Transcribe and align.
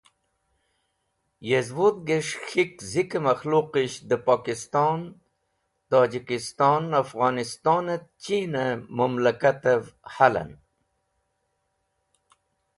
Yez 1.49 1.67
wudhges̃h 1.77 2.35
K̃hik 2.47 2.73
Zike 2.91 3.19
makhluqisht 3.27 4.01
de 4.09 4.17
Pokiston, 4.25 5.01
Tojikiston, 5.89 6.83
Afghonistonet 7.01 8.03
Cheen 8.21 8.53
e 8.65 8.67
Mumlakatev 8.95 9.83
halan. 10.15 10.51